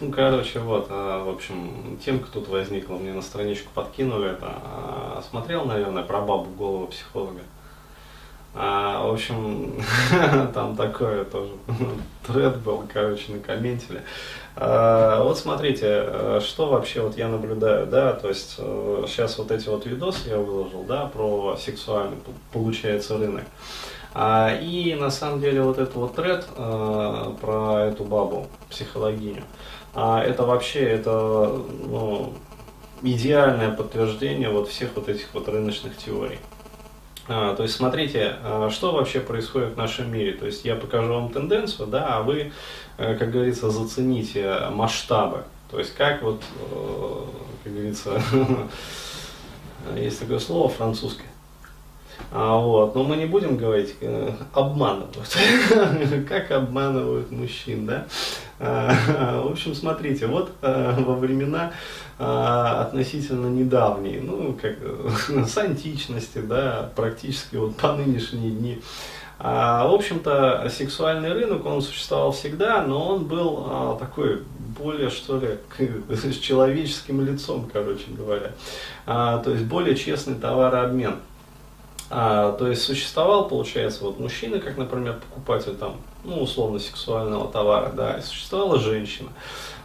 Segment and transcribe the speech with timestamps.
[0.00, 4.46] Ну, короче, вот, а, в общем, тем, кто тут возникла, мне на страничку подкинули это,
[4.46, 7.42] а, смотрел, наверное, про бабу голову психолога.
[8.54, 9.82] А, в общем,
[10.54, 11.52] там такое тоже
[12.26, 14.02] тред был, короче, на комменте.
[14.56, 19.50] А, вот смотрите, э, что вообще вот я наблюдаю, да, то есть сейчас э, вот
[19.50, 22.18] эти вот видосы я выложил, да, про сексуальный,
[22.52, 23.44] получается, рынок.
[24.14, 29.44] А, и на самом деле вот этот вот тред а, про эту бабу, психологиню,
[29.94, 32.34] а, это вообще, это, ну,
[33.02, 36.38] идеальное подтверждение вот всех вот этих вот рыночных теорий.
[37.26, 38.36] То есть смотрите,
[38.70, 40.32] что вообще происходит в нашем мире.
[40.32, 42.52] То есть я покажу вам тенденцию, да, а вы,
[42.98, 45.44] э, как говорится, зацените масштабы.
[45.70, 47.24] То есть как вот, э,
[47.62, 48.20] как говорится,
[49.96, 51.31] есть такое слово французское.
[52.30, 52.94] А, вот.
[52.94, 55.16] Но мы не будем говорить, э, обманывают.
[56.28, 58.06] как обманывают мужчин, да?
[58.64, 61.72] А, в общем, смотрите, вот во времена
[62.18, 64.76] а, относительно недавние, ну, как
[65.48, 68.80] с античности, да, практически вот по нынешние дни.
[69.40, 74.42] А, в общем-то, сексуальный рынок, он существовал всегда, но он был такой
[74.78, 75.58] более, что ли,
[76.08, 78.52] с человеческим лицом, короче говоря.
[79.04, 81.16] То есть более честный товарообмен.
[82.14, 87.90] А, то есть существовал, получается, вот мужчина, как, например, покупатель там, ну, условно, сексуального товара,
[87.94, 89.30] да, и существовала женщина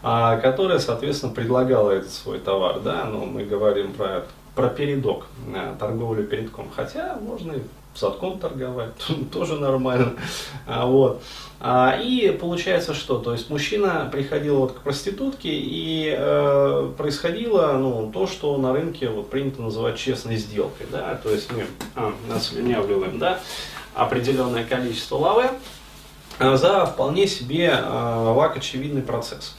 [0.03, 2.80] а, которая, соответственно, предлагала этот свой товар.
[2.80, 3.06] Да?
[3.06, 4.23] Ну, мы говорим про,
[4.56, 6.69] про передок, э, торговлю передком.
[6.73, 7.61] Хотя можно и
[7.98, 8.94] садком торговать,
[9.31, 10.14] тоже нормально.
[10.66, 11.22] А, вот.
[11.59, 13.17] А, и получается что?
[13.17, 19.09] То есть мужчина приходил вот к проститутке и э, происходило ну, то, что на рынке
[19.09, 20.86] вот, принято называть честной сделкой.
[20.92, 21.20] Да?
[21.23, 23.40] То есть мы а, наслюнявливаем да,
[23.95, 25.45] определенное количество лавы
[26.38, 29.56] э, за вполне себе э, лак очевидный процесс.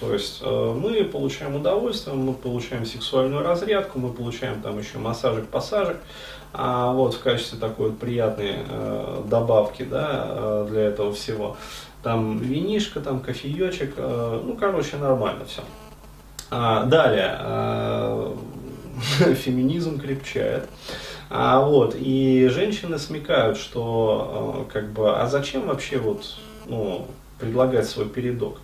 [0.00, 5.46] То есть э, мы получаем удовольствие, мы получаем сексуальную разрядку, мы получаем там еще массажик,
[5.46, 5.96] пассажик,
[6.52, 11.56] а вот в качестве такой вот приятной э, добавки да, э, для этого всего.
[12.02, 15.62] Там винишка, там кофеечек, э, ну короче нормально все.
[16.50, 18.36] А, далее, э,
[19.34, 20.68] феминизм крепчает.
[21.28, 27.06] А, вот, и женщины смекают, что э, как бы, а зачем вообще вот, ну,
[27.38, 28.58] предлагать свой передок?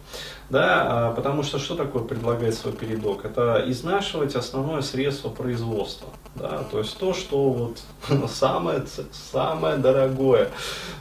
[0.48, 3.24] Да, а, потому что что такое предлагать свой передок?
[3.24, 6.08] Это изнашивать основное средство производства.
[6.34, 7.82] Да, то есть то, что вот
[8.30, 8.84] самое,
[9.32, 10.48] самое дорогое.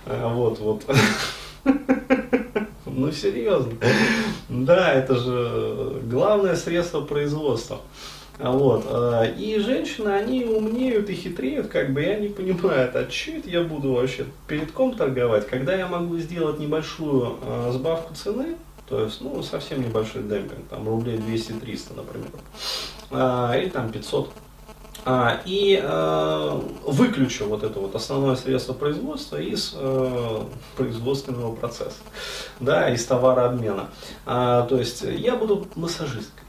[0.05, 0.85] А, вот, вот.
[2.93, 3.71] Ну серьезно.
[4.49, 7.79] Да, это же главное средство производства.
[8.39, 8.85] А вот.
[9.37, 13.61] И женщины, они умнеют и хитреют, как бы, и они понимают, а что это я
[13.61, 17.37] буду вообще передком торговать, когда я могу сделать небольшую
[17.71, 18.55] сбавку цены,
[18.91, 22.27] то есть, ну, совсем небольшой демпинг, там рублей 200-300, например,
[23.09, 24.33] а, или там 500.
[25.05, 30.43] А, и э, выключу вот это вот основное средство производства из э,
[30.75, 32.01] производственного процесса,
[32.59, 33.89] да, из товарообмена.
[34.25, 36.43] А, то есть я буду массажисткой.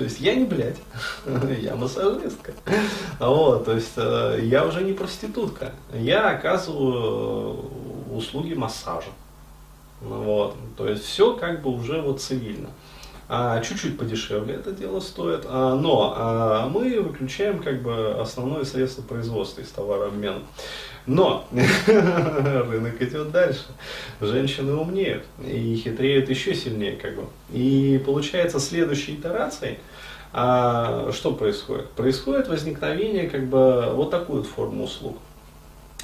[0.00, 0.78] То есть я не блядь,
[1.60, 2.54] я массажистка.
[3.18, 5.72] Вот, то есть э, я уже не проститутка.
[5.92, 7.68] Я оказываю
[8.10, 9.10] э, услуги массажа.
[10.00, 12.70] Вот, то есть все как бы уже вот цивильно.
[13.32, 19.02] А, чуть-чуть подешевле это дело стоит, а, но а, мы выключаем как бы основное средство
[19.02, 20.42] производства из товарообмена.
[21.06, 21.46] Но
[21.86, 23.66] рынок идет дальше.
[24.20, 27.22] Женщины умнеют и хитреют еще сильнее как бы.
[27.52, 29.78] И получается следующей итерацией,
[30.32, 31.88] а, что происходит?
[31.90, 35.16] Происходит возникновение как бы вот такой вот формы услуг.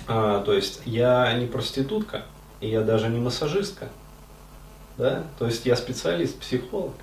[0.06, 2.22] А, то есть я не проститутка,
[2.60, 3.88] и я даже не массажистка.
[4.96, 5.24] Да?
[5.40, 6.94] То есть я специалист, психолог.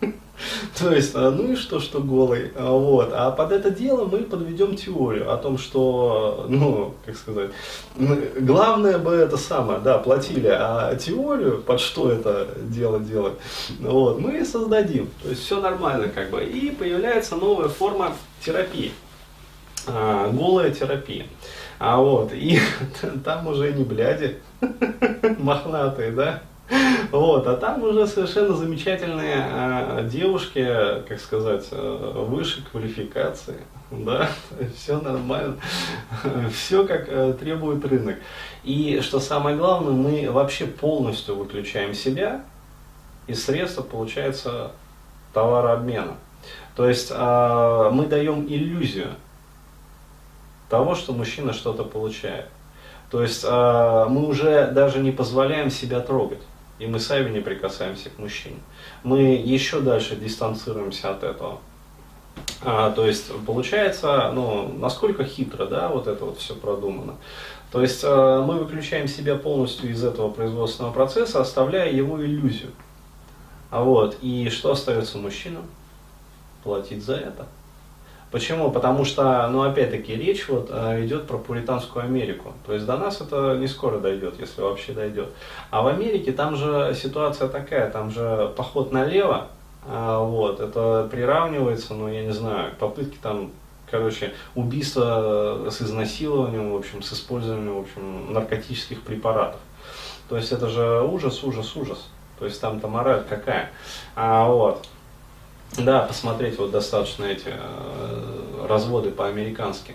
[0.78, 2.52] То есть, а, ну и что, что голый.
[2.54, 3.10] А, вот.
[3.12, 7.50] А под это дело мы подведем теорию о том, что, ну, как сказать,
[7.96, 13.34] главное бы это самое, да, платили, а теорию, под что это дело делать,
[13.80, 15.08] вот, мы создадим.
[15.22, 16.44] То есть все нормально как бы.
[16.44, 18.92] И появляется новая форма терапии.
[19.86, 21.26] А, голая терапия.
[21.78, 22.58] А вот, и
[23.24, 24.38] там уже не бляди
[25.38, 26.42] мохнатые, да?
[27.12, 30.66] Вот, а там уже совершенно замечательные э, девушки,
[31.08, 33.60] как сказать, э, выше квалификации,
[33.90, 34.28] да,
[34.76, 35.56] все нормально,
[36.52, 38.16] все как э, требует рынок.
[38.64, 42.42] И что самое главное, мы вообще полностью выключаем себя,
[43.28, 44.72] и средства получается
[45.32, 46.14] товарообмена.
[46.74, 49.10] То есть э, мы даем иллюзию
[50.68, 52.46] того, что мужчина что-то получает.
[53.10, 56.40] То есть э, мы уже даже не позволяем себя трогать.
[56.78, 58.58] И мы сами не прикасаемся к мужчине.
[59.02, 61.60] Мы еще дальше дистанцируемся от этого.
[62.62, 67.14] А, то есть получается, ну, насколько хитро, да, вот это вот все продумано.
[67.72, 72.70] То есть а, мы выключаем себя полностью из этого производственного процесса, оставляя его иллюзию.
[73.70, 75.64] А вот, и что остается мужчинам?
[76.62, 77.46] Платить за это.
[78.30, 78.70] Почему?
[78.70, 82.52] Потому что, ну, опять-таки, речь вот а, идет про пуританскую Америку.
[82.66, 85.28] То есть до нас это не скоро дойдет, если вообще дойдет.
[85.70, 89.46] А в Америке там же ситуация такая, там же поход налево,
[89.86, 93.52] а, вот, это приравнивается, ну, я не знаю, к попытке там,
[93.88, 99.60] короче, убийства с изнасилованием, в общем, с использованием, в общем, наркотических препаратов.
[100.28, 102.08] То есть это же ужас, ужас, ужас.
[102.38, 103.70] То есть там-то мораль какая.
[104.14, 104.86] А, вот.
[105.78, 109.94] Да, посмотреть вот достаточно эти э, разводы по-американски.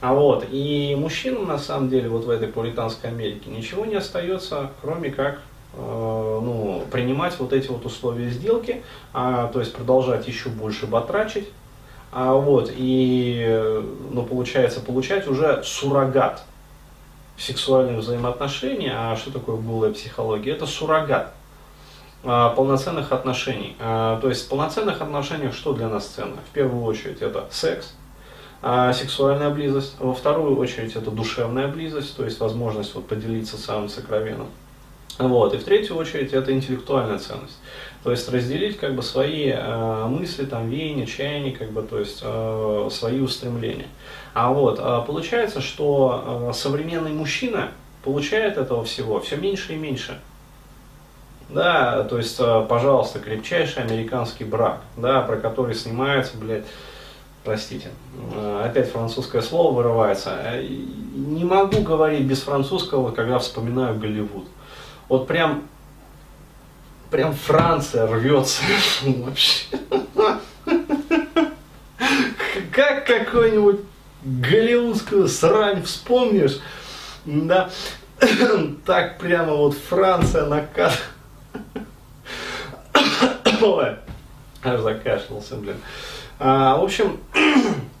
[0.00, 4.70] А вот, и мужчинам на самом деле вот в этой пуританской Америке ничего не остается,
[4.82, 5.40] кроме как
[5.74, 8.82] Э, ну, принимать вот эти вот условия сделки,
[9.14, 11.48] а, то есть продолжать еще больше батрачить,
[12.12, 13.80] а, вот, и,
[14.10, 16.42] ну, получается, получать уже суррогат
[17.38, 18.90] сексуальных взаимоотношений.
[18.92, 20.52] А что такое голая психология?
[20.52, 21.32] Это суррогат
[22.22, 23.76] полноценных отношений.
[23.80, 26.36] А, то есть в полноценных отношениях что для нас ценно?
[26.50, 27.94] В первую очередь это секс,
[28.62, 33.88] а, сексуальная близость, во вторую очередь это душевная близость, то есть возможность вот, поделиться самым
[33.88, 34.46] сокровенным.
[35.18, 35.52] Вот.
[35.54, 37.58] И в третью очередь это интеллектуальная ценность.
[38.02, 42.20] То есть разделить как бы свои э, мысли, там, веяния, чаяния, как бы, то есть
[42.22, 43.88] э, свои устремления.
[44.34, 47.68] А вот э, получается, что э, современный мужчина
[48.02, 50.18] получает этого всего все меньше и меньше.
[51.54, 56.64] Да, то есть, э, пожалуйста, крепчайший американский брак, да, про который снимается, блядь,
[57.44, 57.90] простите,
[58.34, 60.30] э, опять французское слово вырывается.
[60.42, 64.46] Э, не могу говорить без французского, когда вспоминаю Голливуд
[65.12, 65.64] вот прям,
[67.10, 68.62] прям Франция рвется
[69.02, 69.66] вообще.
[72.72, 73.80] Как какой-нибудь
[74.22, 76.60] голливудскую срань вспомнишь,
[77.26, 77.68] да,
[78.86, 80.98] так прямо вот Франция накат.
[83.62, 83.96] Ой,
[84.64, 85.76] аж закашлялся, блин.
[86.38, 87.18] А, в общем,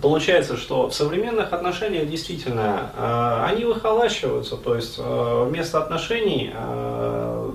[0.00, 7.50] Получается, что в современных отношениях действительно э, они выхолащиваются, то есть э, вместо отношений э,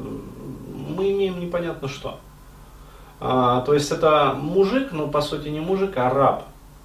[0.90, 2.20] мы имеем непонятно что.
[3.22, 6.44] Э, то есть это мужик, но по сути не мужик, а раб,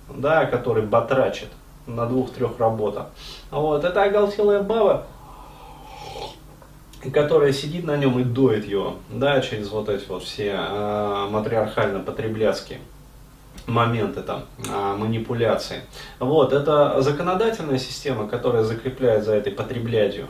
[0.08, 1.48] да, который батрачит
[1.86, 3.06] на двух-трех работах.
[3.50, 5.06] Вот, это оголтелая баба,
[7.12, 12.80] которая сидит на нем и доит его, да, через вот эти вот все э, матриархально-потребляцкие
[13.66, 15.82] моменты там, а, манипуляции.
[16.18, 20.26] Вот, это законодательная система, которая закрепляет за этой потреблядью.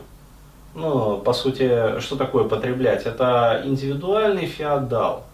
[0.73, 3.05] Ну, по сути, что такое потреблять?
[3.05, 5.25] Это индивидуальный феодал.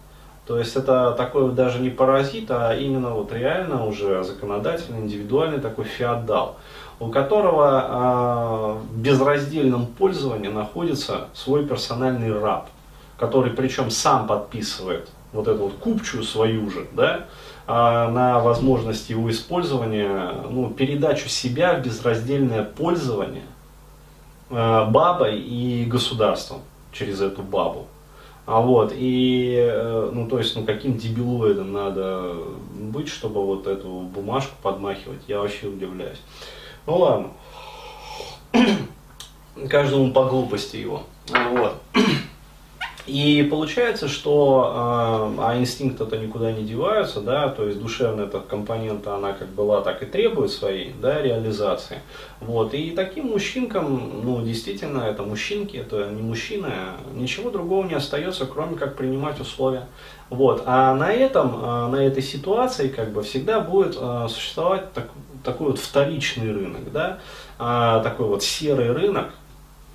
[0.46, 5.84] То есть это такой даже не паразит, а именно вот реально уже законодательный, индивидуальный такой
[5.84, 6.56] феодал,
[7.00, 12.68] у которого э, в безраздельном пользовании находится свой персональный раб,
[13.16, 17.26] который причем сам подписывает вот эту вот купчую свою же, да,
[17.66, 23.44] а, на возможность его использования, ну, передачу себя в безраздельное пользование
[24.50, 26.60] а, бабой и государством
[26.92, 27.86] через эту бабу.
[28.46, 32.32] А вот, и, э, ну, то есть, ну, каким дебилоидом надо
[32.72, 36.22] быть, чтобы вот эту бумажку подмахивать, я вообще удивляюсь.
[36.88, 37.28] Ну, ладно.
[39.68, 41.02] Каждому по глупости его.
[41.28, 41.82] Вот.
[43.08, 49.14] И получается, что э, а инстинкты-то никуда не деваются, да, то есть душевная эта компонента,
[49.14, 52.00] она как была, так и требует своей, да, реализации.
[52.40, 56.68] Вот, и таким мужчинкам, ну, действительно, это мужчинки, это не мужчины,
[57.14, 59.86] ничего другого не остается, кроме как принимать условия.
[60.28, 65.08] Вот, а на этом, э, на этой ситуации, как бы, всегда будет э, существовать так,
[65.42, 67.20] такой вот вторичный рынок, да,
[67.58, 69.30] э, такой вот серый рынок,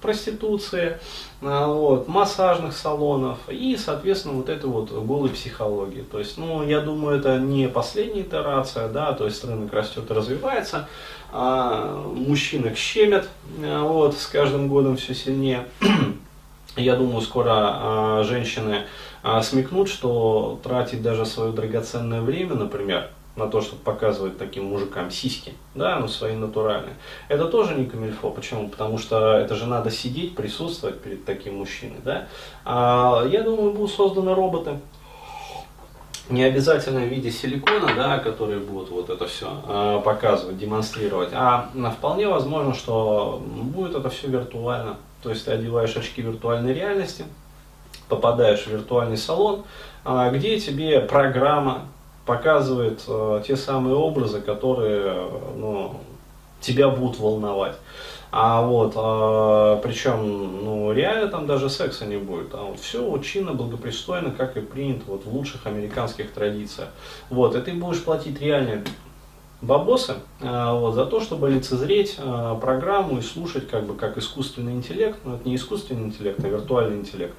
[0.03, 0.99] проституции,
[1.41, 6.01] а, вот, массажных салонов и, соответственно, вот этой вот голой психологии.
[6.01, 10.13] То есть, ну, я думаю, это не последняя итерация, да, то есть рынок растет и
[10.13, 10.89] развивается,
[11.31, 13.29] а мужчины щемят,
[13.63, 15.65] а, вот, с каждым годом все сильнее.
[16.75, 18.83] Я думаю, скоро а, женщины
[19.23, 25.09] а, смекнут, что тратить даже свое драгоценное время, например, на то, чтобы показывать таким мужикам
[25.09, 26.93] сиськи, да, ну свои натуральные.
[27.29, 28.29] Это тоже не камильфо.
[28.29, 28.69] Почему?
[28.69, 32.27] Потому что это же надо сидеть, присутствовать перед таким мужчиной, да.
[32.63, 34.79] А, я думаю, будут созданы роботы,
[36.29, 41.69] не обязательно в виде силикона, да, которые будут вот это все э, показывать, демонстрировать, а
[41.97, 44.95] вполне возможно, что будет это все виртуально.
[45.21, 47.25] То есть ты одеваешь очки виртуальной реальности,
[48.07, 49.63] попадаешь в виртуальный салон,
[50.05, 51.87] а, где тебе программа
[52.25, 55.99] показывает э, те самые образы, которые ну,
[56.61, 57.75] тебя будут волновать.
[58.35, 62.55] А вот, а, причем, ну, реально там даже секса не будет.
[62.55, 66.89] А вот все чинно, благопристойно, как и принято вот в лучших американских традициях.
[67.29, 68.83] Вот, и ты будешь платить реально
[69.63, 74.73] бабосы а, вот, за то, чтобы лицезреть а, программу и слушать как бы как искусственный
[74.73, 77.33] интеллект, но это не искусственный интеллект, а виртуальный интеллект,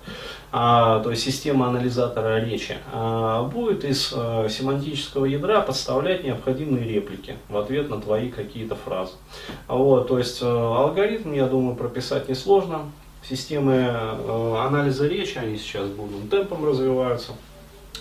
[0.50, 7.36] а, то есть система анализатора речи, а, будет из а, семантического ядра подставлять необходимые реплики
[7.48, 9.12] в ответ на твои какие-то фразы.
[9.68, 12.90] Вот, то есть алгоритм, я думаю, прописать несложно.
[13.26, 13.88] Системы
[14.60, 17.32] анализа речи, они сейчас будут темпом развиваются.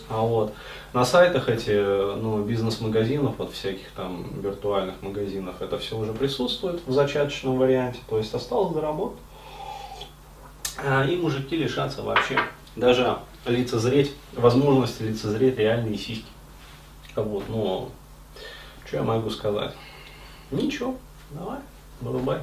[0.09, 0.53] А вот
[0.93, 1.71] на сайтах эти,
[2.15, 8.17] ну, бизнес-магазинов, вот всяких там виртуальных магазинах, это все уже присутствует в зачаточном варианте, то
[8.17, 9.19] есть осталось доработать.
[10.77, 12.39] А, и мужики лишатся вообще
[12.75, 16.25] даже лицезреть, возможности лицезреть реальные сиськи.
[17.15, 17.89] Вот, ну,
[18.85, 19.73] что я могу сказать?
[20.51, 20.95] Ничего,
[21.31, 21.59] давай,
[22.01, 22.41] вырубай.